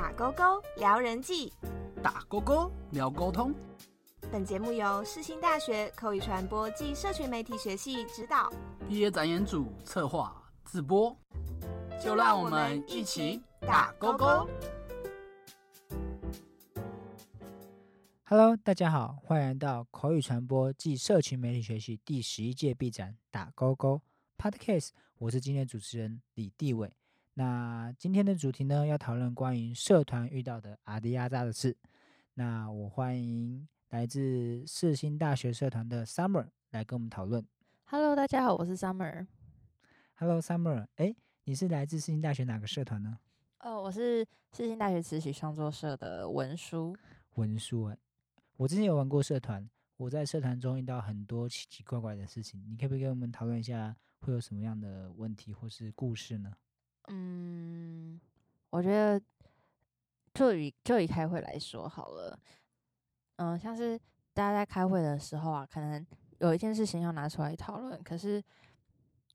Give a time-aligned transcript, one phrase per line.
[0.00, 1.52] 打勾勾聊人际，
[2.02, 3.54] 打勾勾聊沟通。
[4.32, 8.50] 本节目由世新大学口语传播暨社群媒体学系指导，
[8.88, 11.14] 毕业展演组策划自播。
[12.02, 14.48] 就让我们一起打勾勾。
[18.24, 24.00] Hello，大家好，欢迎来到口语传播暨社群媒体学系第十一届 B 展打勾勾
[24.38, 26.96] Podcast，我是今天的主持人李地伟。
[27.34, 31.76] 那今天的主题呢，要讨论关于社团遇到的阿迪亚扎的事。
[32.34, 37.46] 那我欢迎来自世新大学社团的 Summer 来跟我们讨论。
[37.84, 39.26] Hello，大家好，我是 Summer。
[40.14, 43.18] Hello，Summer，哎，你是来自世新大学哪个社团呢？
[43.60, 46.96] 哦，我是世新大学词曲创作社的文书。
[47.36, 47.98] 文书哎，
[48.56, 56.52] 我之前有玩过社团，我在社团中遇到很多奇奇怪怪的事情，你可不可以跟我们讨论一下会有什么样的问题或是故事呢？
[57.08, 58.20] 嗯，
[58.70, 59.20] 我觉得
[60.34, 62.38] 就以就以开会来说好了，
[63.36, 63.98] 嗯、像是
[64.32, 66.06] 大家在开会的时候啊，可能
[66.38, 68.42] 有一件事情要拿出来讨论，可是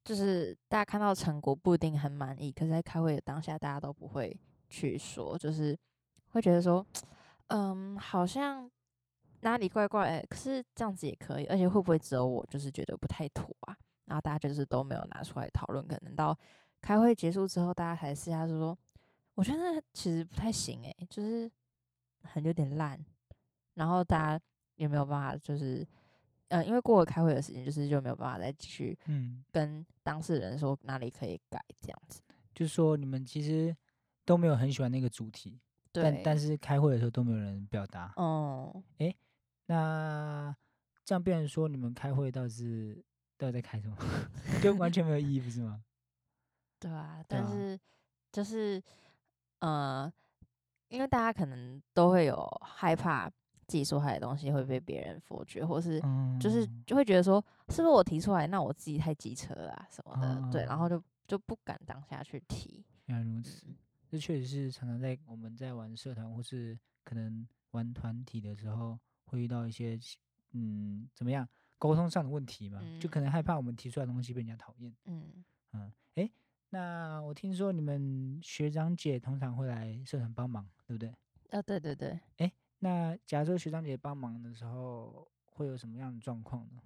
[0.03, 4.35] 就是大家看到成果不一定很满意，可是在开会的当下，大家都不会
[4.69, 5.77] 去说，就是
[6.29, 6.85] 会觉得说，
[7.47, 8.69] 嗯，好像
[9.41, 13.75] 哪里怪怪、可是这样子也可以，而且会不会只有我就是觉得不太妥啊？
[14.05, 16.37] 然后大家就是都没有拿出来讨论，可能到
[16.85, 18.77] 开会结束之后，大家还私下说，
[19.33, 21.49] 我觉得其实不太行诶、就是
[22.21, 23.03] 很有点烂，
[23.73, 25.83] 然后大家也没有办法，就是
[26.49, 32.21] 呃，因为过了开会的时间，就是就没有办法再继续嗯，跟当事人说哪里可以改这样子。
[32.53, 33.75] 就是说你们其实
[34.23, 35.59] 都没有很喜欢那个主题，
[35.91, 38.13] 对，但但是开会的时候都没有人表达。
[38.15, 39.11] 哦嗯，
[39.65, 40.55] 那
[41.03, 43.03] 这样变成说你们开会到底是
[43.39, 43.97] 到底在开什么？
[44.61, 45.83] 就完全没有意义，不是吗？
[46.79, 47.79] 对啊，但是
[48.31, 48.81] 就是
[49.59, 50.11] 呃，
[50.89, 53.29] 因为大家可能都会有害怕
[53.67, 62.85] 自己说出来的东西会被别人否决，或是嗯，就是就会觉得说，是不是我提出来，那我自己太机车了啊什么的，对，然后哦就就不敢当下去提。
[63.05, 63.75] 原来如此，嗯。
[64.07, 69.99] 这确实是常常在我们在玩社团或是可能玩团体的时候，会遇到一些
[70.51, 71.47] 嗯怎么样
[71.79, 74.95] 沟通上的问题嘛，就可能害怕我们提出来的东西被人家讨厌。
[75.05, 76.31] 嗯，嗯，诶，
[76.75, 81.09] 那我听说你们学长姐通常会来社团帮忙，对不对？
[81.51, 86.81] 啊，对对对，哎那假如说学长姐帮忙的时候，会有什么样的状况呢？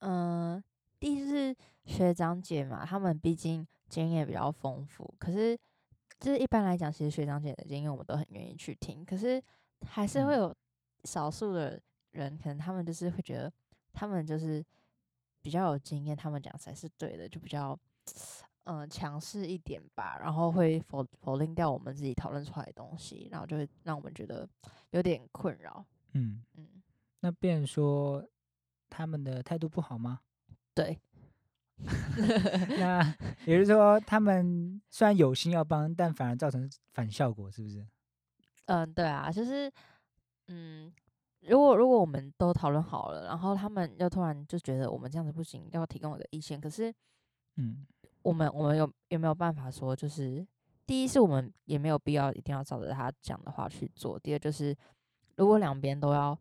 [0.00, 0.60] 嗯、
[0.98, 5.56] 第一是学长姐嘛，他们毕竟经验比较丰富，可是
[6.18, 9.40] 就是一般来讲，其实学长姐的经验我们都很愿意去听，可是
[9.86, 10.56] 还是会嗯有
[11.04, 11.80] 少数的
[12.10, 13.52] 人，可能他们就是会觉得
[13.92, 14.64] 他们就是
[15.42, 17.78] 比较有经验，他们讲才是对的，就比较
[18.66, 24.48] 嗯、呃强势一点吧，然后会否否定掉我们自己讨论出来的东西，然后就会让我们觉得
[24.90, 25.84] 有点困扰。
[26.12, 26.68] 嗯，嗯，
[27.20, 28.24] 那变成说
[28.88, 30.20] 他们的态度不好吗？
[30.74, 30.98] 对，
[32.78, 33.02] 那
[33.46, 37.86] 也就是说，他们虽然有心要帮，但反而造成反效果，是不是？
[38.66, 39.70] 嗯，对啊，就是，
[40.48, 40.92] 嗯，
[41.42, 46.92] 如果如果我们都讨论好了，然后他们又突然就觉得我们这样子不行，要提供我的意见，可是
[47.56, 47.86] 嗯
[48.26, 50.44] 我们我们有有没有办法说，就是
[50.84, 54.76] 第一是我们也没有必要一定要照着他讲的话去做，第二就是
[55.36, 56.36] 如果两边都要，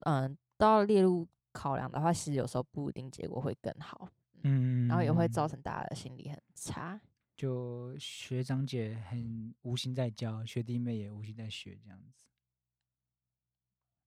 [0.00, 4.08] 嗯，都要列入考量的话，其实有时候不一定结果会更好，
[4.44, 7.00] 嗯，然后也会造成大家的心理很差。
[7.36, 12.24] 就学长姐很无心在教，学弟妹也无心在学，这样子，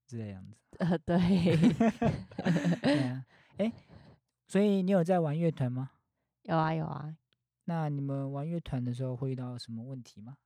[0.06, 0.56] 这样子。
[0.80, 1.18] 呃，对，
[2.80, 3.26] 对啊，
[3.58, 3.70] 哎，
[4.48, 5.90] 所以你有在玩乐团吗？
[6.42, 7.16] 有啊有啊，
[7.64, 10.36] 那你们玩乐团的时候会遇到什么问题吗？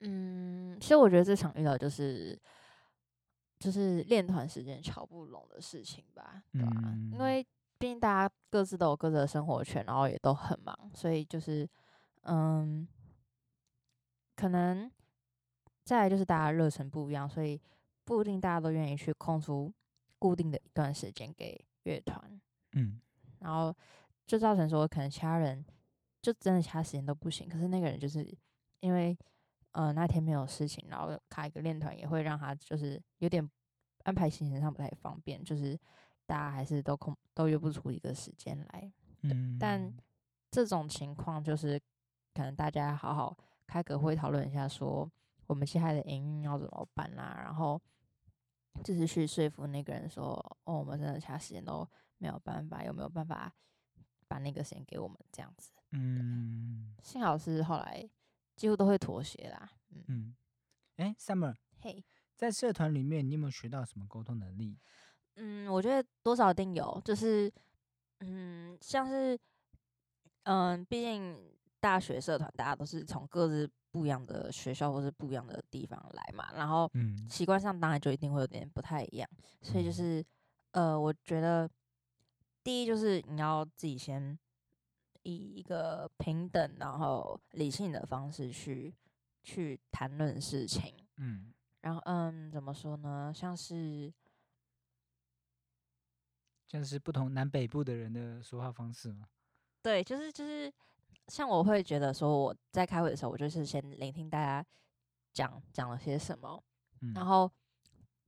[0.00, 2.40] 嗯，其实我觉得最常遇到就是
[3.58, 7.10] 就是练团时间瞧不拢的事情吧，对吧、嗯。
[7.12, 7.46] 因为
[7.78, 11.68] 毕竟大家各自都有各自的生活圈，然后也都很忙，所以就是
[12.22, 12.88] 嗯，
[14.36, 14.90] 可能
[15.84, 17.60] 再来就是大家热忱不一样，所以
[18.04, 19.70] 不一定大家都愿意去空出
[20.18, 22.40] 固定的一段时间给乐团，
[22.72, 23.00] 嗯。
[23.40, 23.74] 然后
[24.30, 25.64] 就造成说可能其他人
[26.22, 28.24] 就真的其他时间都不行，可是那个人就是
[28.78, 29.18] 因为
[29.72, 33.50] 呃那天没有事情，然后卡一个练团也会让他就是有点
[34.04, 35.76] 安排行程上不太方便，就是
[36.26, 38.92] 大家还是都空都约不出一个时间来。
[39.22, 39.92] 嗯，但
[40.48, 41.76] 这种情况就是
[42.32, 43.36] 可能大家好好
[43.66, 45.10] 开个会讨论一下，说
[45.48, 47.82] 我们接下来的营运要怎么办啦、然后
[48.84, 51.84] 就是去说服那个人说，哦，我们真的其他时间都
[52.18, 53.52] 没有办法，有没有办法
[54.30, 55.72] 把那个先给我们这样子？
[55.90, 58.08] 嗯幸好是后来
[58.54, 59.68] 几乎都会妥协啦。
[59.90, 60.34] 嗯，嗯，
[60.98, 62.04] 哎，Summer 嘿，
[62.36, 64.78] 在社团里面，你有没有学到什么沟通能力？
[65.34, 67.52] 嗯，我觉得多少一定有，就是
[68.20, 69.36] 嗯，像是
[70.44, 71.36] 嗯，毕竟
[71.80, 79.28] 大学社团大家都是从各自不一样的学校或是不一样的地方来嘛，然后嗯习惯上当然就一定会有点不太一样，
[79.60, 80.24] 所以就嗯是
[80.70, 81.68] 呃，我觉得
[82.62, 84.38] 第一就是你要自己先
[85.22, 88.94] 以一个平等然后理性的方式去
[89.42, 93.32] 去谈论事情，嗯然后嗯，怎么说呢？
[93.34, 94.12] 像是
[96.68, 99.26] 像是不同南北部的人的说话方式嘛。
[99.82, 100.70] 对，就是就是，
[101.28, 104.64] 像我会觉得说我在开会的时候，我就是先聆听大家
[105.32, 106.62] 讲讲了些什么，
[107.00, 107.50] 嗯，然后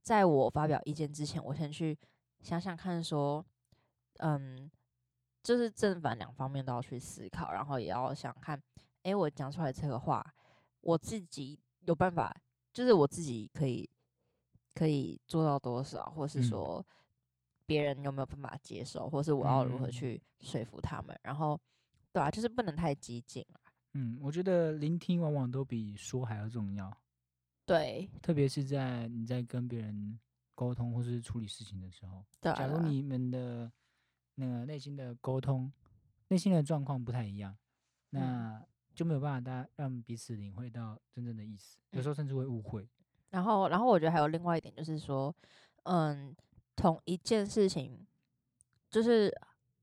[0.01, 1.95] 在我发表意见之前，我先去
[2.41, 3.45] 想想看说，
[4.19, 4.69] 嗯，
[5.41, 8.61] 就是正反两方面都要去思考，然后也要想看，
[9.03, 10.23] 诶，我讲出来这个话，
[10.81, 12.35] 我自己有办法，
[12.73, 13.89] 就是我自己可以
[14.73, 16.43] 可以做到多少，或是嗯。
[16.43, 16.85] 说
[17.65, 19.91] 别人有没有办法接受，或是我要如何嗯。
[19.91, 21.59] 去说服他们，然后
[22.11, 26.95] 对啊，就是不能太激进啊，嗯，我觉得聆听往往都比说还要重要，
[27.65, 28.09] 对。
[28.21, 30.19] 特别是在你在跟别人
[30.55, 32.25] 沟通或是处理事情的时候。
[32.41, 33.71] 对啊，假如你们的
[34.35, 35.71] 那个内心的沟通、
[36.27, 37.55] 内心的状况不太一样，
[38.11, 42.87] 嗯那就没有办法大家让彼此领会到真正的意思，有时候甚至会误会。
[43.31, 45.33] 然后，然后我觉得还有另外一点就是说，
[45.83, 46.35] 嗯，
[46.75, 48.05] 同一件事情，
[48.91, 49.35] 就是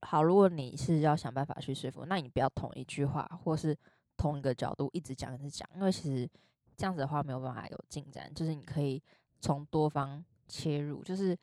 [0.03, 3.77] 好，如果你是要想办法去说服，那你不要同一句话或是
[4.17, 6.31] 同一个角度一直讲一直讲，因为其实
[6.77, 8.33] 这样子的话没有办法有进展。
[8.33, 9.03] 就是你可以
[9.41, 11.37] 从多方切入，就是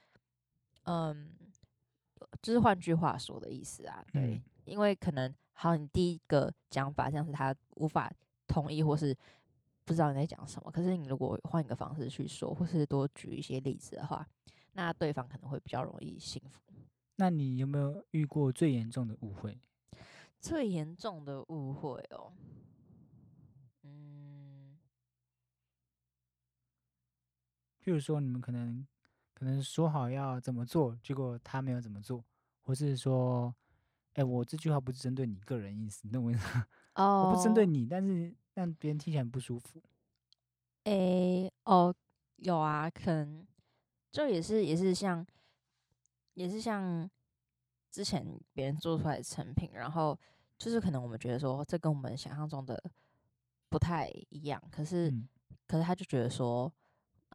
[0.84, 1.30] 嗯，
[2.42, 8.12] 就是换句话说的意思啊，对，嗯因为可能好，你第一个讲法像是他无法
[8.48, 9.18] 同意或是
[9.86, 14.28] 不知道你在讲什么，可是你如果换一个方式去说，或是多举一些例子的话，
[14.74, 16.62] 那对方可能会比较容易信服。
[17.16, 19.60] 那你有没有遇过最严重的误会？
[20.40, 22.32] 最严重的误会哦，
[23.82, 24.78] 嗯，
[27.84, 28.86] 譬如说，你们可能
[29.38, 32.26] 可能说好要怎么做，结果他没有怎么做，
[32.64, 33.54] 或是说，
[34.14, 36.66] 哎、我这句话不是针对你个人意思，你懂我意思吗？
[36.96, 39.80] 哦 我不针对你，但是让别人听起来很不舒服。
[40.86, 41.94] 诶、哦，
[42.38, 43.46] 有啊，可能
[44.12, 45.24] 就也是也是像
[46.34, 47.08] 也是像
[47.92, 50.18] 之前别人做出来的成品，然后
[50.58, 52.82] 就是可能我们觉得说这跟我们想象中的
[53.70, 55.30] 不太一样，可是、嗯
[55.68, 56.74] 可是他就觉得说，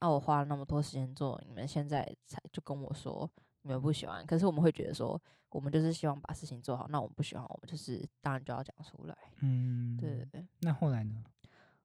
[0.03, 3.31] 啊，我花了那么多时间做，你们现在才就跟我说
[3.63, 10.45] 你们不喜欢，可是我们会觉得说，我们就是希望把事情做好，那我们不喜欢，我们就是当然就要讲出来，嗯，对对对。
[10.63, 11.23] 那后来呢？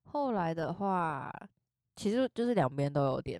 [0.05, 1.31] 后来的话，
[1.95, 3.39] 其实就是两边都有点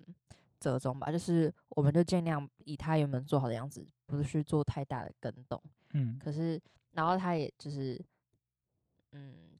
[0.60, 5.60] 折中吧，就是我们就尽量以他原本做好的样子，不是去做太大的跟动。
[5.94, 6.60] 嗯可是，
[6.92, 8.00] 然后他也就是，
[9.10, 9.58] 嗯，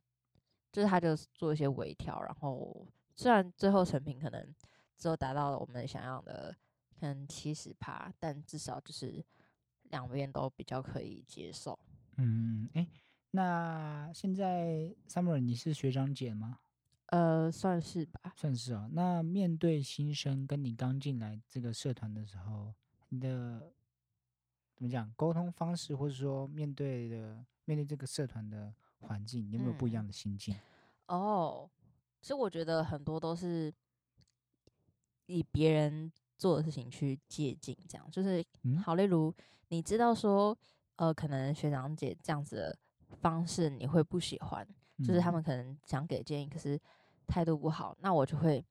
[0.70, 2.86] 就是他就做一些微调，然后
[3.16, 4.54] 虽然最后成品可能
[4.98, 6.54] 只有达到了我们想要的
[6.98, 9.24] 可能七十趴，但至少就是
[9.84, 11.78] 两边都比较可以接受。
[12.16, 12.86] 嗯，哎、
[13.30, 16.58] 那现在 Summer 你是学长姐吗？
[17.06, 18.34] 呃，算是吧。
[18.36, 18.90] 算是哦。
[18.92, 22.74] 那面对新生跟你刚进来这个社团的时候，
[23.08, 23.72] 你的
[24.74, 30.54] 怎么讲沟通方式，或者说面对的面对这个社团的环境，你有没有不一样嗯的心境？
[31.06, 31.70] 哦，
[32.20, 33.72] 其实我觉得很多都是
[35.28, 38.10] 以别人做的事情去借鉴，这样。
[38.10, 38.76] 就是嗯。
[38.78, 38.94] 好。
[38.94, 39.34] 例如，
[39.68, 40.56] 你知道说，
[40.96, 42.78] 呃，可能学长姐这样子的
[43.20, 44.66] 方式你会不喜欢，
[44.98, 45.34] 就是他嗯。
[45.34, 46.80] 们可能想给建议，可是
[47.26, 48.64] 态度不好，那我就会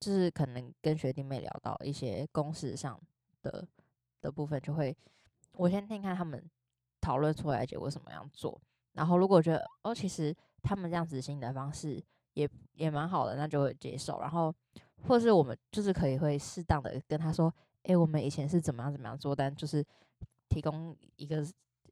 [0.00, 3.00] 就是可能跟学弟妹聊到一些公式上
[3.42, 3.66] 的
[4.20, 4.96] 的部分，就会
[5.52, 6.50] 我先听看他们
[7.00, 8.60] 讨论出来的结果怎么样做，
[8.92, 14.52] 然后如果觉得哦，其实他们这样执行的方式也也蛮好的，那就会接受，然后
[15.06, 17.52] 或是我们就是可以会适当的跟他说，
[17.84, 19.84] 诶，我们以前是怎么样怎么样做，但就是
[20.48, 21.46] 提供一个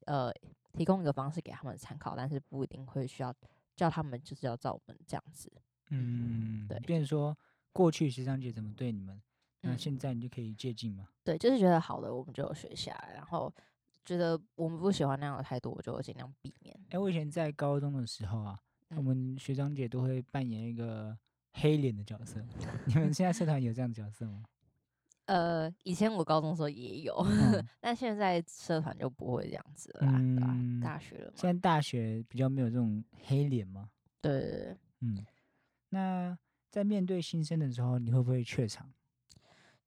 [0.06, 0.32] 呃
[0.72, 3.34] 提供一个方式给他们参考，但是不一定会需要
[3.76, 5.52] 叫他们就是要照我们这样子。
[5.90, 7.36] 嗯，对变成说
[7.72, 9.20] 过去学长姐怎么对你们，
[9.60, 11.08] 那嗯现在你就可以借鉴嘛。
[11.22, 13.52] 对，就是觉得好的我们就学下来，然后
[14.04, 16.74] 觉得我们不喜欢那样的态度，我就尽量避免。
[16.90, 18.58] 哎、我以前在高中的时候啊，
[18.90, 21.16] 我嗯们学长姐都会扮演一个
[21.52, 22.40] 黑脸的角色。
[22.86, 24.42] 你们现在社团有这样的角色吗？
[25.26, 33.88] 呃，以前我高中的时候也有，嗯 但现在社团就不会这样子了啦，对吧、嗯大学了嘛，现在大学比较没有这种黑脸吗？
[34.20, 35.24] 对对对，嗯，
[35.90, 36.36] 那
[36.70, 38.92] 在面对新生的时候，你会不会怯场？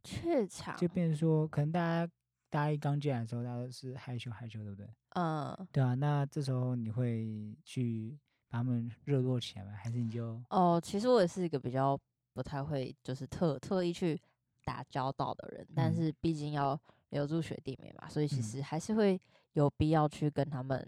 [0.03, 2.12] 怯场，就变成说，可能大家
[2.50, 4.88] 大一刚进来的时候，大家都是害羞害羞，对不对？
[5.15, 8.17] 嗯，对啊，那这时候你会去
[8.55, 9.74] 把他们热络起来吗？
[9.75, 12.00] 还是你就哦，其实我也是一个比较
[12.33, 14.17] 不太会，就是特特意去
[14.63, 15.93] 打交道的人，但嗯。
[15.93, 18.43] 是毕竟要留住学弟妹嘛，所以其嗯。
[18.43, 19.19] 实还是会
[19.53, 20.88] 有必要去跟他们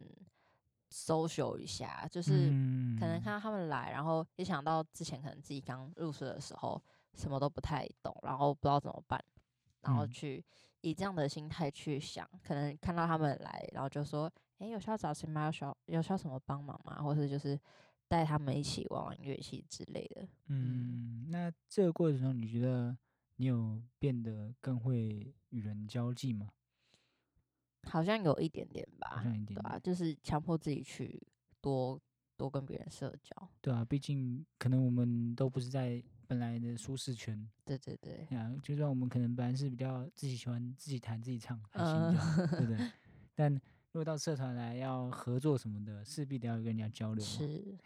[0.90, 2.50] social 一下，就是
[2.98, 3.22] 可能嗯。
[3.22, 6.82] 看到他们来，然后一想到之前可能自己刚入社的时候
[7.16, 9.22] 什么都不太懂，然后不知道怎么办，
[9.82, 10.10] 然后嗯。
[10.10, 10.42] 去
[10.88, 15.46] 以这样的心态去想，可能看到他们来，然后就说，诶，有需要找谁吗？
[15.46, 17.02] 有需要有需要什么帮忙吗？
[17.02, 17.60] 或者就是
[18.08, 20.28] 带他们一起玩玩乐器之类的。
[20.48, 22.98] 嗯，那这个过程中，你觉得
[23.36, 26.48] 你有变得更会与人交际吗？
[27.84, 31.22] 好像有一点点吧，好像一点对啊，就是强迫自己去
[31.62, 32.00] 多
[32.38, 33.50] 多跟别人社交。
[33.60, 42.92] 对啊，毕竟可能我们都不是在本来的舒适圈，对对对，啊，就算我们可能本来是比较自己喜欢自己弹自己唱还行嗯就，对不对？
[43.34, 43.60] 但如
[43.94, 47.24] 果到社团来要合作什么的，势必得要跟人家交流。
[47.26, 47.78] 是，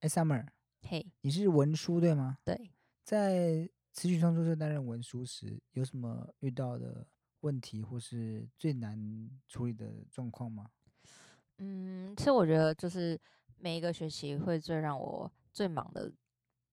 [0.00, 0.46] 哎，Summer，
[0.82, 2.38] 嘿，你是文书对吗？
[2.44, 2.70] 对，
[3.04, 7.06] 在持续创作社担任文书时，有什么遇到的
[7.40, 10.70] 问题或是最难处理的状况吗？
[11.58, 13.20] 嗯，其实我觉得就是
[13.60, 16.10] 每一个学期会最让我最忙的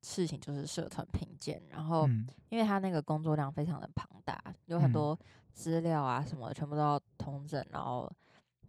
[0.01, 2.27] 事情就是社团评鉴，然后嗯。
[2.50, 4.94] 因为他那个工作量非常的庞大，有很嗯。
[4.94, 5.20] 多
[5.53, 8.10] 资料啊什么的全部都要通整，然后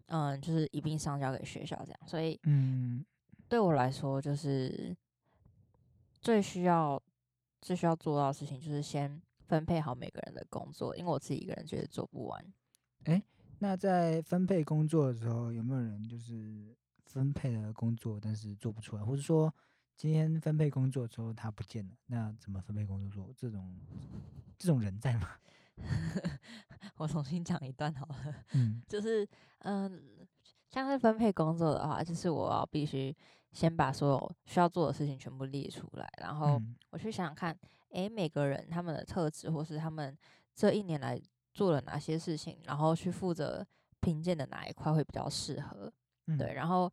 [0.07, 3.05] 嗯就是一并上交给学校这样，所以嗯。
[3.49, 4.97] 对我来说就是
[6.21, 7.01] 最需要
[7.63, 12.45] 最需要做到的事情就是先分配好每个人的工作，因为我自己一个人觉得做不完。
[13.61, 16.77] 那在分配工作的时候，有没有人就是
[17.09, 19.53] 分配的工作，但是做不出来，或者说
[19.97, 23.35] 今天分配工作之后他不见了，那怎么分配工作做？
[23.37, 23.77] 这种
[24.59, 25.29] 这种人在吗？
[26.97, 28.35] 我重新讲一段好了。
[28.53, 29.27] 嗯 就是
[29.61, 30.27] 嗯，
[30.69, 33.17] 像是分配工作的话，就是我要必须
[33.53, 37.59] 先把所有需要做的事情全部列出来，然后嗯我去想想看，
[37.91, 40.17] 诶，每个人他们的特质，或是他们
[40.55, 41.21] 这一年来
[41.55, 43.67] 做了哪些事情，然后去负责
[44.01, 45.93] 评鉴的哪一块会比较适合。
[46.29, 46.39] 嗯。
[46.39, 46.91] 对，然后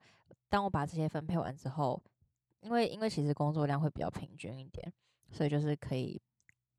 [0.49, 2.01] 当我把这些分配完之后，
[2.61, 4.91] 因为因为其实工作量会比较平均一点，
[5.31, 6.19] 所以就是可以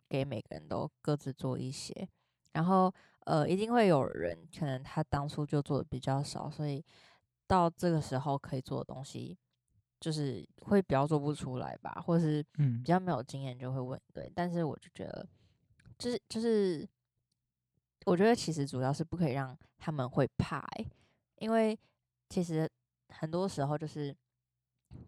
[0.08, 2.08] 给每个人都各自做一些，
[2.52, 6.84] 然后呃，一定会有人可能他当初就做的比较少，所以
[7.46, 9.36] 到这个时候可以做的东西，
[10.00, 12.82] 就是会比较做不出来吧，或是嗯。
[12.82, 15.28] 比较没有经验就会问对，但是我就觉得，
[15.98, 16.88] 就是就是，
[18.04, 20.86] 我觉得其实主要是不可以让他们会怕、欸，
[21.38, 21.76] 因为
[22.28, 22.70] 其实
[23.08, 24.16] 很多时候就是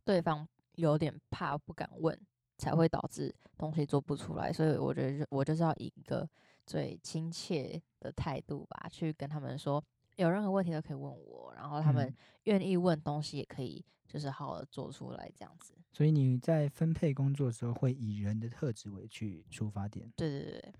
[0.05, 0.47] 对方
[0.77, 2.19] 有点怕不敢问，
[2.57, 6.29] 才会导致东西做不出来，所以我觉得就我就是要以一个
[6.67, 9.83] 最亲切的态度吧，去跟他们说，
[10.17, 15.75] 有任何问题都可以问我，然后他们嗯愿意问东西也可以，就是好好的做出来这样子。
[15.93, 20.13] 所以你在分配工作的时候，会以人的特质为去出发点。
[20.17, 20.75] 对对对。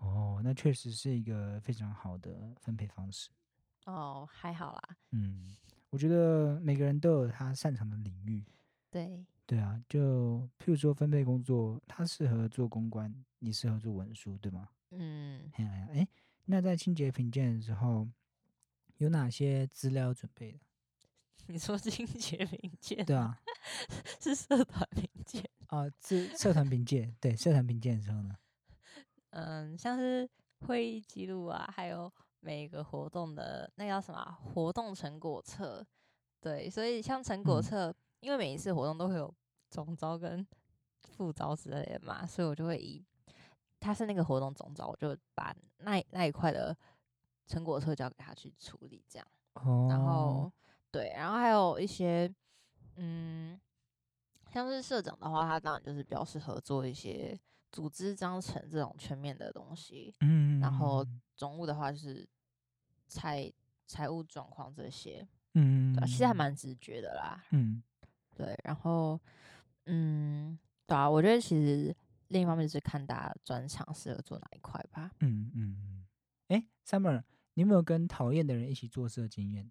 [0.00, 3.30] 哦，那确实是一个非常好的分配方式。
[3.86, 4.96] 哦，还好啦。
[5.12, 5.54] 嗯，
[5.94, 8.44] 我觉得每个人都有他擅长的领域。
[8.90, 14.68] 对，对啊，就譬如说分配工作，他适合做公关，你适合做文书，对吗？
[14.90, 16.08] 嗯，哎呀，哎，
[16.46, 18.08] 那在清洁评鉴的时候，
[18.96, 20.58] 有哪些资料要准备的？
[21.46, 23.40] 你说清洁评鉴，对啊，
[24.20, 25.48] 是社团评鉴。
[25.68, 28.36] 啊， 是社团评鉴，对，社团评鉴的时候呢，
[29.30, 30.28] 嗯，像是
[30.66, 32.12] 会议记录啊，还有
[32.44, 35.84] 每个活动的那叫什么啊活动成果册。
[36.40, 39.34] 对，所以像成果嗯册，因为每一次活动都会有
[39.70, 40.46] 总招跟
[41.08, 43.02] 副招之类的嘛，所以我就会以
[43.80, 46.76] 他是那个活动总招，我就把那那一块的
[47.46, 49.26] 成果册交给他去处理，这样。
[49.54, 50.52] 哦，然后
[50.90, 52.30] 对，然后还有一些，
[52.96, 53.58] 嗯，
[54.50, 57.40] 像是社长的话，他当然就是比较适合做一些
[57.74, 60.14] 组织章程这种全面的东西。
[60.20, 61.04] 嗯，然后
[61.34, 62.24] 总务的话就是
[63.08, 63.52] 财
[63.84, 67.44] 财务状况这些，嗯，对啊、其实还蛮直觉的啦。
[67.50, 67.82] 嗯，
[68.36, 69.20] 对，然后
[69.86, 71.92] 嗯，对啊，我觉得其实
[72.28, 75.10] 另一方面是看大家专长适合做哪一块吧。
[75.18, 76.06] 嗯嗯嗯，
[76.46, 79.68] 哎，Summer，你有没有跟讨厌的人一起做事的经验？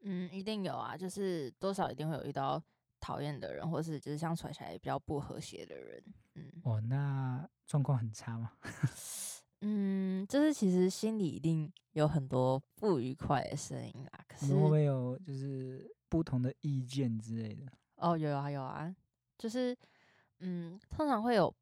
[0.00, 2.62] 嗯，一定有啊，就是多少一定会有遇到
[3.06, 6.02] 讨厌的人，或是就是相处起来比较不和谐的人。
[6.34, 8.50] 嗯哦，那状况很差吗？
[9.62, 14.24] 嗯，就是其实心里一定有很多不愉快的声音啦。
[14.26, 17.70] 可是会不会有就是不同的意见之类的？
[17.94, 18.92] 哦，有啊有啊，
[19.38, 19.76] 就是
[20.40, 21.54] 嗯，通常会有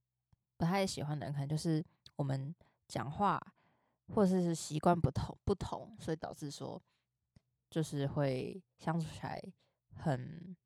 [0.57, 1.85] 不太喜欢的人，可能就是
[2.17, 2.55] 我们
[2.89, 3.39] 讲话
[4.15, 6.83] 或者是习惯不同不同，所以导致说
[7.69, 9.39] 就是会相处起来
[9.95, 10.57] 很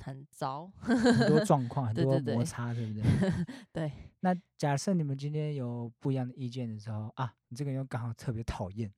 [0.00, 0.70] 很糟。
[0.80, 3.04] 很多状况，很多摩擦，对不对？
[3.72, 8.92] 对，那假设你们今天有不一样的意见的时候啊，你这个人又刚好特别讨厌，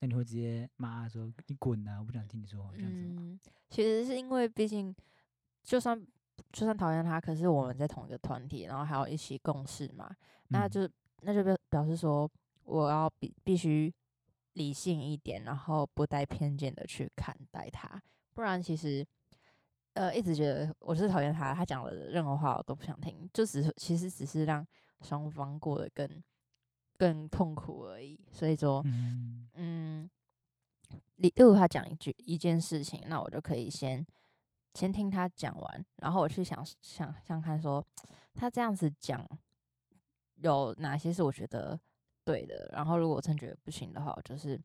[0.00, 3.14] 那你会直接骂说你滚啊，我不想听你说话这样子吗？
[3.18, 3.40] 嗯，
[3.70, 4.94] 其实是因为毕竟
[5.62, 6.00] 就算
[6.52, 10.14] 就算讨厌他，可是我们在同一个团体，然后还要一起共事嘛，
[10.48, 10.88] 那嗯就
[11.22, 12.30] 那就表表示说
[12.64, 13.92] 我要必必须
[14.52, 18.00] 理性一点，然后不带偏见的去看待他，
[18.32, 19.06] 不然其实
[19.96, 24.66] 呃一直觉得我是讨厌他，他讲的任何话我都不想听，就只是其实只是让
[25.00, 26.22] 双方过得更
[26.98, 28.20] 更痛苦而已。
[28.30, 30.10] 所以说，嗯嗯，
[31.16, 34.06] 例例如他讲一句一件事情，那我就可以先
[34.74, 37.82] 先听他讲完，然后我去想想想看说
[38.34, 39.26] 他这样子讲
[40.36, 41.80] 有哪些是我觉得
[42.22, 44.60] 对的，然后如果真觉得不行的话，我就是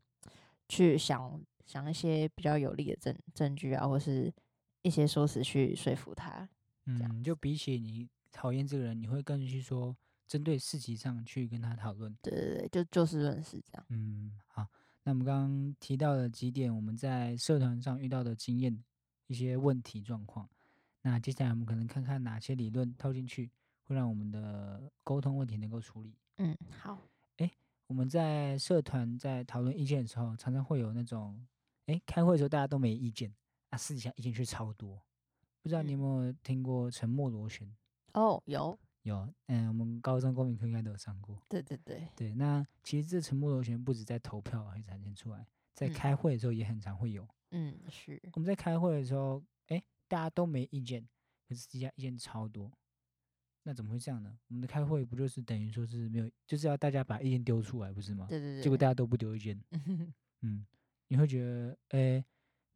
[0.68, 4.30] 去想想一些比较有利的证证据啊，或是
[4.82, 6.48] 一些说辞去说服他。
[6.86, 9.96] 嗯，就比起你讨厌这个人，你会更去说
[10.26, 12.16] 针对事情上去跟他讨论。
[12.20, 13.86] 对对对，就就事论事这样。
[13.90, 14.66] 嗯，好，
[15.04, 18.82] 那我们刚刚提到了几点我们在社团上遇到的经验，
[19.28, 20.48] 一些问题状况。
[21.02, 23.50] 那接下来我们可能看看哪些理论套进去，
[23.84, 26.14] 会让我们的沟通问题能够处理。
[26.38, 27.00] 嗯，好，
[27.36, 27.50] 哎
[27.86, 31.46] 我们在社团在讨论意见的时候，常常会有那种，
[31.86, 33.32] 哎，开会的时候大家都没意见，
[33.72, 35.02] 啊，私底下意见却超多。
[35.62, 37.66] 不知道你有没有听过沉默螺旋？
[38.14, 41.40] 哦，有，有，嗯，我们高中公民课应该都有上过。
[41.48, 47.26] 对对对，对，那其实这沉默螺旋不止在投票会展现出来，在嗯开会的时候也很常会有。
[47.52, 51.02] 嗯，是，我们在开会的时候，哎，大家都没意见，
[51.48, 52.70] 可是私底下意见超多，
[53.62, 54.36] 那怎么会这样呢？
[54.48, 58.26] 我们的开会不就是等于说是没有，就是要大家把意见丢出来，不是吗？
[58.28, 58.62] 对对对。
[58.62, 59.58] 结果大家都不丢意见，
[60.42, 60.66] 嗯，
[61.08, 62.24] 你会觉得，诶，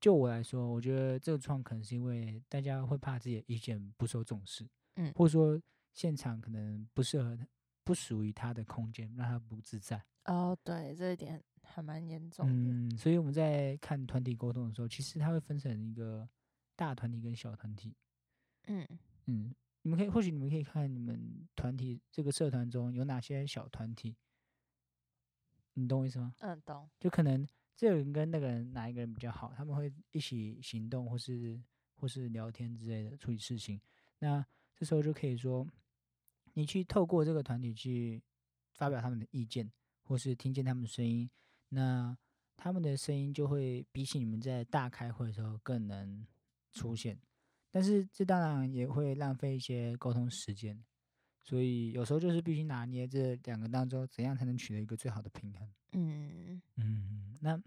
[0.01, 5.61] 就我来说，我觉得这个创可能是因为大家会怕自己的意见不受重视，嗯或者说
[5.93, 7.47] 现场可能不适合他，
[7.83, 10.05] 不属于他的空间，让他不自在。
[10.27, 12.53] 哦，对，这一点还蛮严重的。
[12.53, 16.29] 嗯，所以我们在看团体沟通的时候，其实它会分成一个
[16.75, 17.97] 大团体跟小团体。
[18.67, 18.87] 嗯
[19.27, 24.17] 嗯，你们可以或许你们可以看你们团体这个社团中有哪些小团体，
[25.75, 26.35] 你懂我意思吗？
[26.41, 26.91] 嗯，懂。
[26.99, 31.63] 就可能这个人跟那个人哪一个人比较好，他们会一起行动，或是
[31.95, 33.81] 或是聊天之类的处理事情。
[34.19, 35.67] 那这时候就可以说，
[36.55, 38.23] 你去透过这个团体去
[38.73, 39.71] 发表他们的意见，
[40.03, 41.29] 或是听见他们的声音，
[41.69, 42.17] 那
[42.57, 46.27] 他们的声音就会比起你们在大开会的时候更能
[46.73, 47.19] 出现。
[47.71, 50.83] 但是这当然也会浪费一些沟通时间，
[51.43, 55.69] 所以有时候就是必须拿捏这两个当中，怎样才能取得一个最好的平衡。
[55.93, 56.76] 嗯嗯，
[57.47, 57.63] 那，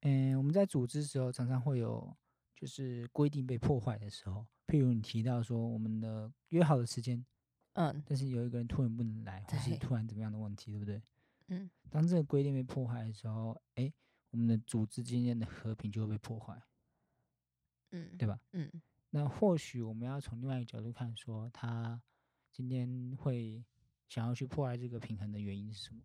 [0.00, 2.16] 嗯，我们在组织时候常常会有
[2.56, 7.22] 就是规定被破坏的时候，譬如你提到说我们的约好的时间，
[7.74, 11.02] 嗯但是有一个人突然不能来，或是突然怎么样的问题，对不对？
[11.48, 13.92] 嗯当这个规定被破坏的时候，哎，
[14.30, 16.62] 我们的组织之间的和平就会被破坏，
[17.90, 18.40] 嗯，对吧？
[18.52, 18.72] 嗯
[19.10, 22.00] 那或许我们要从另外一个角度看，说他
[22.50, 23.62] 今天会
[24.08, 26.00] 想要去破坏这个平衡的原因是什么？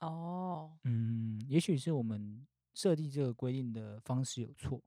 [0.00, 4.82] 哦，嗯，也许是我们设定这个规定的方式有错，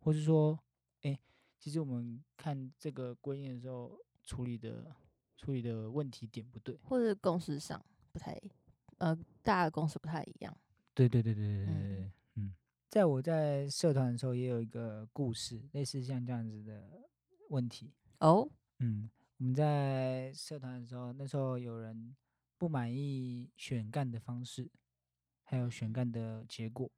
[0.00, 0.58] 或是说，
[1.02, 1.18] 哎，
[1.58, 4.94] 其实我们看这个规定的时候处理的
[5.36, 6.78] 处理的问题点不对。
[6.82, 8.40] 或者共识上不太，
[8.98, 10.56] 呃，大家的共识不太一样。
[10.94, 12.54] 对对对对对对对嗯对，嗯，
[12.88, 17.02] 在我在社团的时候也有一个故事，类似像这样子的
[17.50, 17.92] 问题。
[18.20, 18.48] 哦，
[18.78, 22.16] 嗯，我们在社团的时候，那时候有人
[22.56, 24.70] 不满意选干的方式，
[25.42, 26.90] 还有选干的结果，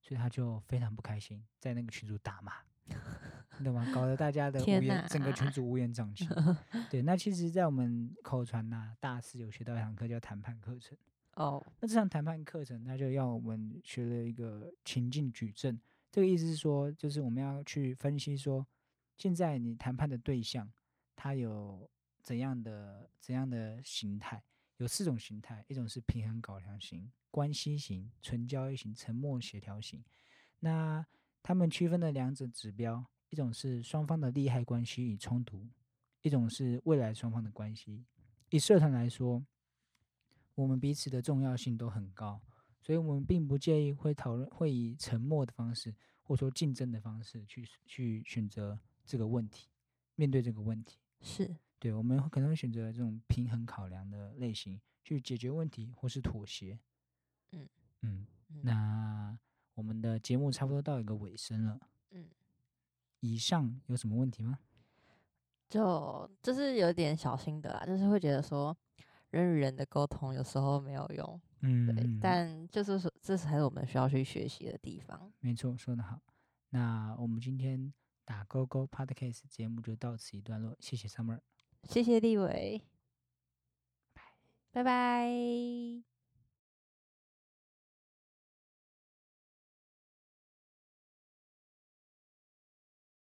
[0.00, 2.52] 所以他就非常不开心，在那个群组大骂，
[3.58, 3.86] 你懂吗？
[3.94, 4.58] 搞得大家的
[5.08, 6.28] 整个群哪组乌烟瘴气。
[6.90, 10.96] 对，那其实，在我们口传呐、大四有学到一堂课叫谈判课程。
[11.34, 15.80] 哦，那这堂谈判课程，它就要我们学了一个情境矩阵。
[16.12, 18.64] 这个意思是说，就是我们要去分析说，
[19.16, 20.70] 现在你谈判的对象，
[21.16, 21.90] 他有
[22.22, 24.42] 怎样的怎样的形态？
[24.78, 30.04] 有四种形态，一种是平衡考量型、关系型、纯交易型、沉默协调型。
[30.60, 31.06] 那
[31.42, 35.68] 他们区分的两者指标，一种是双方的利害关系与冲突，
[36.22, 38.04] 一种是未来双方的关系。
[38.50, 39.44] 以社团来说，
[40.54, 42.40] 我们彼此的重要性都很高，
[42.80, 49.68] 所以我们并不介意会讨论，会以沉默的方式，或说竞争的方式去去选择这个问题。
[50.16, 50.98] 面对这个问题。
[51.20, 56.80] 是，对，我们会可能会选择这种平衡考量的类型去解决问题，或是妥协。
[57.52, 57.68] 嗯
[58.00, 59.38] 嗯，嗯那
[59.74, 61.78] 我们的节目差不多到一个尾声了。
[62.12, 62.26] 嗯，
[63.20, 64.58] 以上有什么问题吗？
[65.68, 68.74] 就就是有点小心得啦，就是会觉得说
[69.28, 75.30] 人与人的沟通有时候没有用，嗯，对，嗯但就是说这才是我们需要去学习的地方。
[75.40, 76.18] 没错，说得好。
[76.70, 77.92] 那我们今天
[78.24, 81.40] 打勾勾 Podcast 节目就到此一段落，谢谢 Summer。
[81.88, 82.82] 谢谢立伟，
[84.72, 86.13] 拜拜。